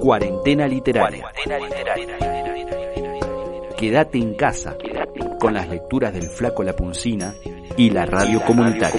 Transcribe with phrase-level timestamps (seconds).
[0.00, 1.30] Cuarentena literaria.
[3.76, 4.78] Quédate en casa
[5.38, 7.34] con las lecturas del Flaco Lapuncina
[7.76, 8.98] y la radio comunitaria.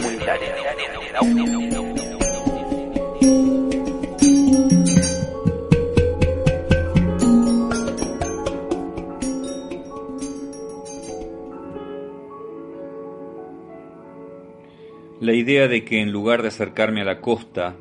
[15.20, 17.76] La idea de que en lugar de acercarme a la costa,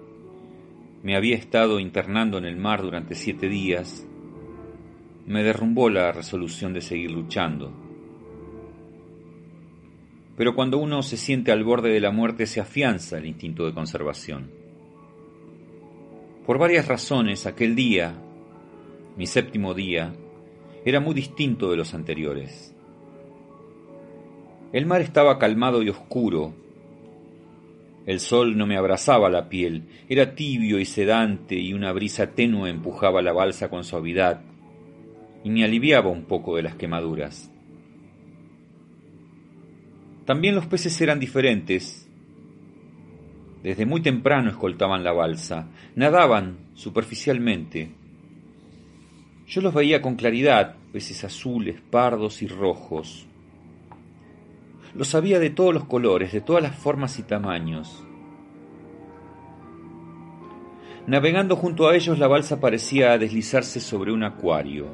[1.03, 4.07] me había estado internando en el mar durante siete días,
[5.27, 7.73] me derrumbó la resolución de seguir luchando.
[10.37, 13.75] Pero cuando uno se siente al borde de la muerte se afianza el instinto de
[13.75, 14.51] conservación.
[16.47, 18.15] Por varias razones, aquel día,
[19.17, 20.13] mi séptimo día,
[20.85, 22.75] era muy distinto de los anteriores.
[24.73, 26.55] El mar estaba calmado y oscuro,
[28.07, 32.71] el sol no me abrazaba la piel, era tibio y sedante y una brisa tenue
[32.71, 34.43] empujaba la balsa con suavidad
[35.45, 37.51] y me aliviaba un poco de las quemaduras.
[40.25, 42.09] También los peces eran diferentes.
[43.63, 47.91] Desde muy temprano escoltaban la balsa, nadaban superficialmente.
[49.47, 53.27] Yo los veía con claridad, peces azules, pardos y rojos.
[54.95, 58.05] Lo sabía de todos los colores, de todas las formas y tamaños.
[61.07, 64.89] Navegando junto a ellos la balsa parecía deslizarse sobre un acuario.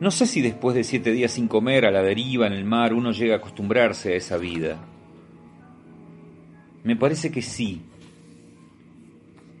[0.00, 2.92] No sé si después de siete días sin comer a la deriva en el mar
[2.92, 4.84] uno llega a acostumbrarse a esa vida.
[6.82, 7.82] Me parece que sí.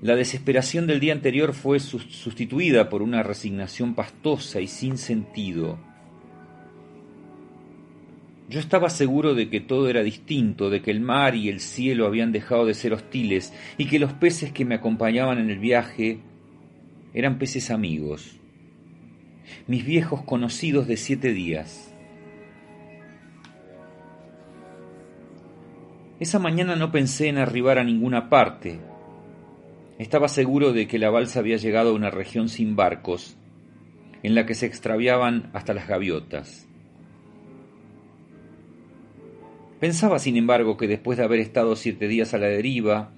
[0.02, 5.78] La desesperación del día anterior fue sustituida por una resignación pastosa y sin sentido
[8.54, 12.06] yo estaba seguro de que todo era distinto, de que el mar y el cielo
[12.06, 16.20] habían dejado de ser hostiles y que los peces que me acompañaban en el viaje
[17.14, 18.36] eran peces amigos,
[19.66, 21.92] mis viejos conocidos de siete días.
[26.20, 28.78] Esa mañana no pensé en arribar a ninguna parte.
[29.98, 33.36] Estaba seguro de que la balsa había llegado a una región sin barcos,
[34.22, 36.68] en la que se extraviaban hasta las gaviotas.
[39.84, 43.10] Pensaba, sin embargo, que después de haber estado siete días a la deriva,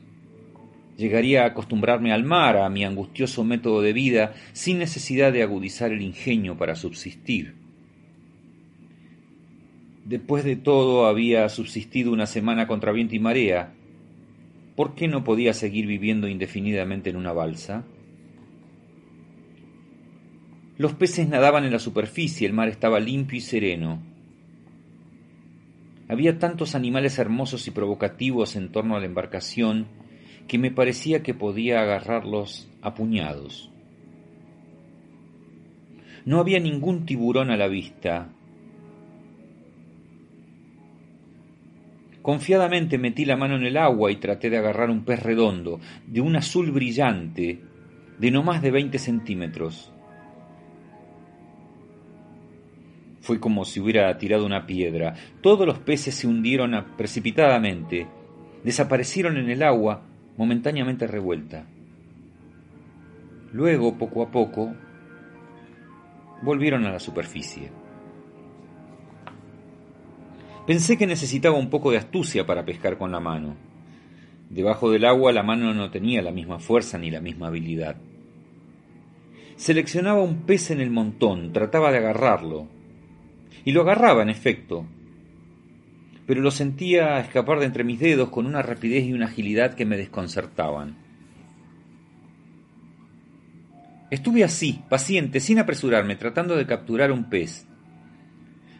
[0.97, 5.93] llegaría a acostumbrarme al mar, a mi angustioso método de vida, sin necesidad de agudizar
[5.93, 7.55] el ingenio para subsistir.
[10.05, 13.73] Después de todo había subsistido una semana contra viento y marea.
[14.75, 17.85] ¿Por qué no podía seguir viviendo indefinidamente en una balsa?
[20.79, 24.16] Los peces nadaban en la superficie, el mar estaba limpio y sereno.
[26.09, 29.87] Había tantos animales hermosos y provocativos en torno a la embarcación
[30.47, 33.71] que me parecía que podía agarrarlos a puñados.
[36.25, 38.29] No había ningún tiburón a la vista.
[42.23, 46.21] Confiadamente metí la mano en el agua y traté de agarrar un pez redondo, de
[46.21, 47.61] un azul brillante,
[48.19, 49.93] de no más de veinte centímetros.
[53.27, 55.15] Fue como si hubiera tirado una piedra.
[55.41, 58.07] Todos los peces se hundieron precipitadamente.
[58.63, 60.03] Desaparecieron en el agua
[60.37, 61.67] momentáneamente revuelta.
[63.53, 64.73] Luego, poco a poco,
[66.41, 67.73] volvieron a la superficie.
[70.65, 73.57] Pensé que necesitaba un poco de astucia para pescar con la mano.
[74.51, 77.97] Debajo del agua la mano no tenía la misma fuerza ni la misma habilidad.
[79.57, 82.76] Seleccionaba un pez en el montón, trataba de agarrarlo,
[83.65, 84.87] y lo agarraba, en efecto,
[86.27, 89.85] pero lo sentía escapar de entre mis dedos con una rapidez y una agilidad que
[89.87, 90.97] me desconcertaban.
[94.11, 97.67] Estuve así, paciente, sin apresurarme, tratando de capturar un pez.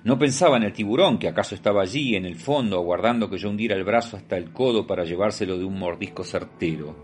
[0.05, 3.51] No pensaba en el tiburón, que acaso estaba allí, en el fondo, aguardando que yo
[3.51, 6.95] hundiera el brazo hasta el codo para llevárselo de un mordisco certero.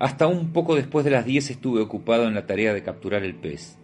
[0.00, 3.34] Hasta un poco después de las diez estuve ocupado en la tarea de capturar el
[3.34, 3.78] pez.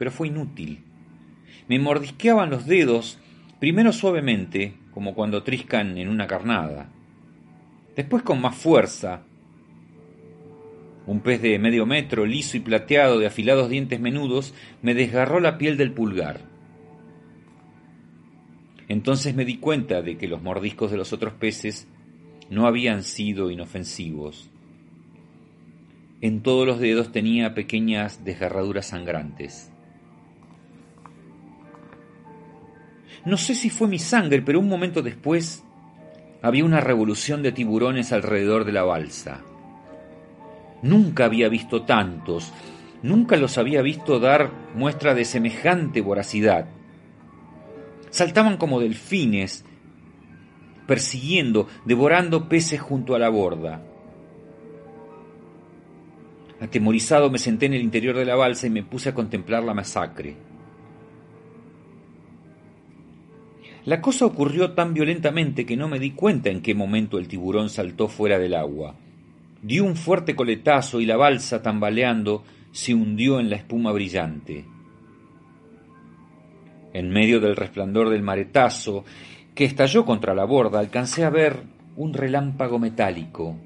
[0.00, 0.82] Pero fue inútil.
[1.68, 3.20] Me mordisqueaban los dedos
[3.60, 6.88] Primero suavemente, como cuando triscan en una carnada.
[7.94, 9.22] Después con más fuerza.
[11.06, 15.58] Un pez de medio metro, liso y plateado, de afilados dientes menudos, me desgarró la
[15.58, 16.40] piel del pulgar.
[18.88, 21.86] Entonces me di cuenta de que los mordiscos de los otros peces
[22.48, 24.48] no habían sido inofensivos.
[26.22, 29.70] En todos los dedos tenía pequeñas desgarraduras sangrantes.
[33.24, 35.62] No sé si fue mi sangre, pero un momento después
[36.42, 39.42] había una revolución de tiburones alrededor de la balsa.
[40.82, 42.52] Nunca había visto tantos,
[43.02, 46.66] nunca los había visto dar muestra de semejante voracidad.
[48.08, 49.64] Saltaban como delfines,
[50.86, 53.82] persiguiendo, devorando peces junto a la borda.
[56.60, 59.74] Atemorizado me senté en el interior de la balsa y me puse a contemplar la
[59.74, 60.49] masacre.
[63.86, 67.70] La cosa ocurrió tan violentamente que no me di cuenta en qué momento el tiburón
[67.70, 68.94] saltó fuera del agua.
[69.62, 74.64] Dio un fuerte coletazo y la balsa, tambaleando, se hundió en la espuma brillante.
[76.92, 79.04] En medio del resplandor del maretazo,
[79.54, 81.62] que estalló contra la borda, alcancé a ver
[81.96, 83.56] un relámpago metálico.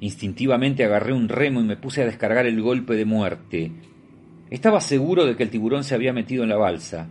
[0.00, 3.72] Instintivamente agarré un remo y me puse a descargar el golpe de muerte.
[4.50, 7.08] Estaba seguro de que el tiburón se había metido en la balsa,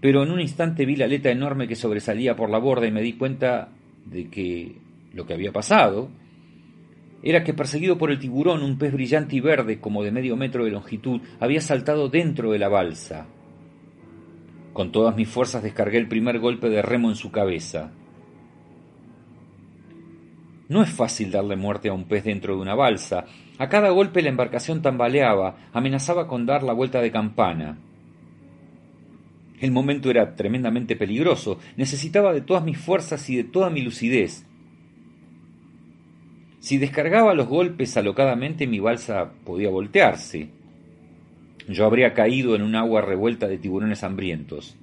[0.00, 3.02] pero en un instante vi la aleta enorme que sobresalía por la borda y me
[3.02, 3.68] di cuenta
[4.04, 4.76] de que
[5.14, 6.10] lo que había pasado
[7.22, 10.64] era que perseguido por el tiburón un pez brillante y verde como de medio metro
[10.64, 13.26] de longitud había saltado dentro de la balsa.
[14.72, 17.92] Con todas mis fuerzas descargué el primer golpe de remo en su cabeza.
[20.72, 23.26] No es fácil darle muerte a un pez dentro de una balsa.
[23.58, 27.76] A cada golpe la embarcación tambaleaba, amenazaba con dar la vuelta de campana.
[29.60, 31.58] El momento era tremendamente peligroso.
[31.76, 34.46] Necesitaba de todas mis fuerzas y de toda mi lucidez.
[36.60, 40.48] Si descargaba los golpes alocadamente, mi balsa podía voltearse.
[41.68, 44.74] Yo habría caído en un agua revuelta de tiburones hambrientos.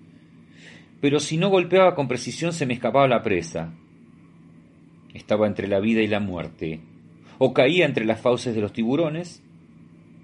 [1.02, 3.74] Pero si no golpeaba con precisión, se me escapaba la presa.
[5.14, 6.82] Estaba entre la vida y la muerte.
[7.38, 9.42] O caía entre las fauces de los tiburones,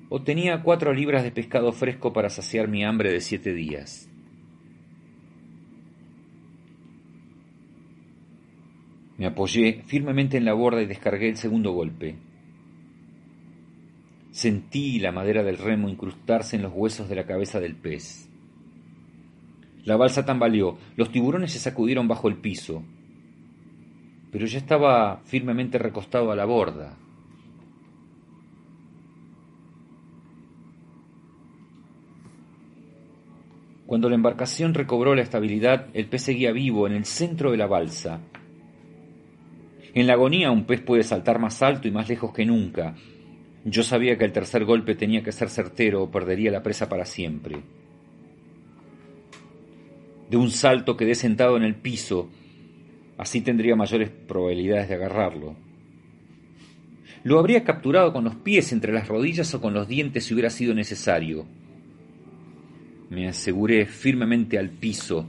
[0.10, 4.10] o tenía cuatro libras de pescado fresco para saciar mi hambre de siete días.
[9.18, 12.16] Me apoyé firmemente en la borda y descargué el segundo golpe.
[14.32, 18.30] Sentí la madera del remo incrustarse en los huesos de la cabeza del pez.
[19.86, 22.84] La balsa tambaleó, los tiburones se sacudieron bajo el piso
[24.32, 26.98] pero ya estaba firmemente recostado a la borda.
[33.86, 37.68] Cuando la embarcación recobró la estabilidad, el pez seguía vivo en el centro de la
[37.68, 38.20] balsa.
[39.94, 42.96] En la agonía un pez puede saltar más alto y más lejos que nunca.
[43.64, 47.06] Yo sabía que el tercer golpe tenía que ser certero o perdería la presa para
[47.06, 47.62] siempre.
[50.30, 52.30] De un salto quedé sentado en el piso,
[53.18, 55.56] Así tendría mayores probabilidades de agarrarlo.
[57.24, 60.50] Lo habría capturado con los pies entre las rodillas o con los dientes si hubiera
[60.50, 61.46] sido necesario.
[63.10, 65.26] Me aseguré firmemente al piso.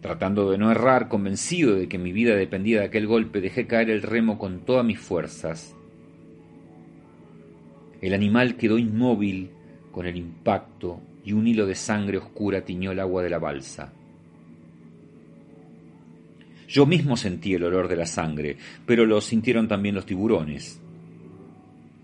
[0.00, 3.90] Tratando de no errar, convencido de que mi vida dependía de aquel golpe, dejé caer
[3.90, 5.76] el remo con todas mis fuerzas.
[8.00, 9.50] El animal quedó inmóvil
[9.92, 13.92] con el impacto y un hilo de sangre oscura tiñó el agua de la balsa.
[16.72, 20.80] Yo mismo sentí el olor de la sangre, pero lo sintieron también los tiburones.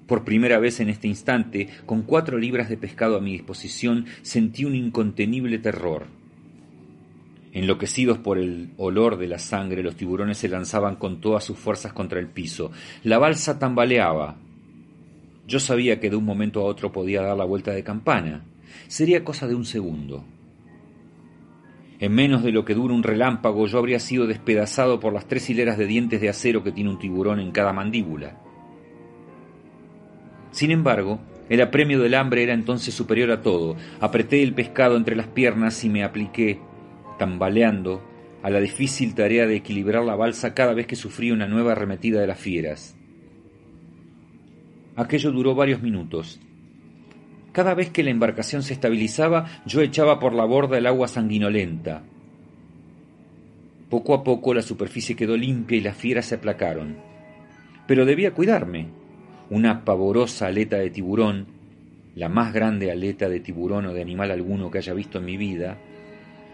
[0.06, 4.66] Por primera vez en este instante, con cuatro libras de pescado a mi disposición, sentí
[4.66, 6.04] un incontenible terror.
[7.54, 11.94] Enloquecidos por el olor de la sangre, los tiburones se lanzaban con todas sus fuerzas
[11.94, 12.70] contra el piso.
[13.04, 14.36] La balsa tambaleaba.
[15.46, 18.44] Yo sabía que de un momento a otro podía dar la vuelta de campana.
[18.86, 20.26] Sería cosa de un segundo.
[22.00, 25.50] En menos de lo que dura un relámpago yo habría sido despedazado por las tres
[25.50, 28.38] hileras de dientes de acero que tiene un tiburón en cada mandíbula.
[30.52, 33.76] Sin embargo, el apremio del hambre era entonces superior a todo.
[34.00, 36.60] Apreté el pescado entre las piernas y me apliqué,
[37.18, 38.02] tambaleando,
[38.42, 42.20] a la difícil tarea de equilibrar la balsa cada vez que sufría una nueva arremetida
[42.20, 42.96] de las fieras.
[44.94, 46.40] Aquello duró varios minutos,
[47.58, 52.04] cada vez que la embarcación se estabilizaba, yo echaba por la borda el agua sanguinolenta.
[53.90, 56.98] Poco a poco la superficie quedó limpia y las fieras se aplacaron.
[57.88, 58.86] Pero debía cuidarme.
[59.50, 61.48] Una pavorosa aleta de tiburón,
[62.14, 65.36] la más grande aleta de tiburón o de animal alguno que haya visto en mi
[65.36, 65.78] vida,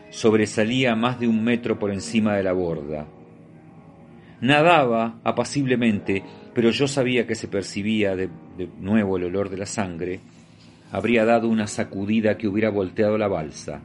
[0.09, 3.07] sobresalía más de un metro por encima de la borda.
[4.41, 6.23] Nadaba apaciblemente,
[6.55, 10.21] pero yo sabía que se percibía de, de, nuevo el olor de la sangre,
[10.91, 13.83] habría dado una sacudida que hubiera volteado la balsa.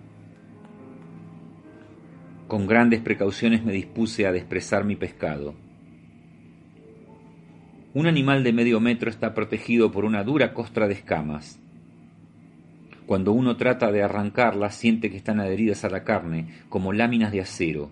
[2.47, 5.53] Con grandes precauciones me dispuse a desprezar mi pescado.
[7.93, 11.59] Un animal de medio metro está protegido por una dura costra de escamas.
[13.05, 17.41] Cuando uno trata de arrancarlas siente que están adheridas a la carne, como láminas de
[17.41, 17.89] acero.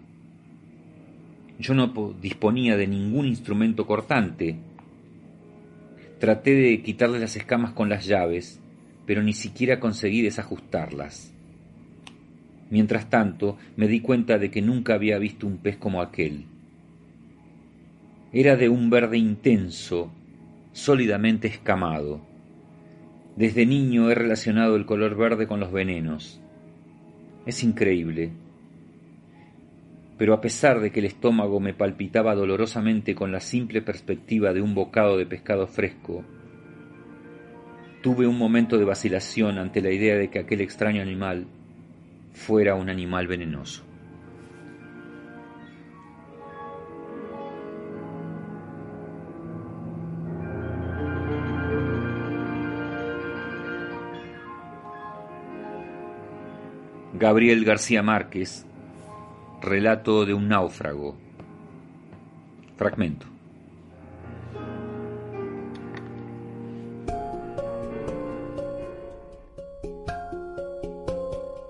[1.60, 4.58] Yo no disponía de ningún instrumento cortante.
[6.20, 8.62] Traté de quitarle las escamas con las llaves,
[9.08, 11.34] pero ni siquiera conseguí desajustarlas.
[12.70, 16.44] Mientras tanto, me di cuenta de que nunca había visto un pez como aquel.
[18.34, 20.12] Era de un verde intenso,
[20.74, 22.20] sólidamente escamado.
[23.38, 26.42] Desde niño he relacionado el color verde con los venenos.
[27.46, 28.32] Es increíble.
[30.18, 34.62] Pero a pesar de que el estómago me palpitaba dolorosamente con la simple perspectiva de
[34.62, 36.26] un bocado de pescado fresco,
[38.08, 41.46] tuve un momento de vacilación ante la idea de que aquel extraño animal
[42.32, 43.84] fuera un animal venenoso.
[57.14, 58.66] Gabriel García Márquez,
[59.62, 61.18] Relato de un náufrago.
[62.78, 63.37] Fragmento.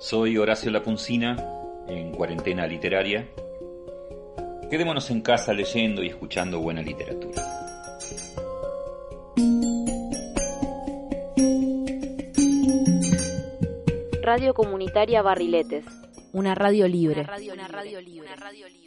[0.09, 1.35] Soy Horacio Lapuncina,
[1.85, 3.27] en cuarentena literaria.
[4.71, 7.43] Quedémonos en casa leyendo y escuchando buena literatura.
[14.21, 15.83] Radio Comunitaria Barriletes.
[16.31, 17.23] Una radio libre.
[17.23, 18.86] Una radio, una radio libre.